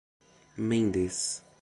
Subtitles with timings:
[0.57, 1.43] Mendes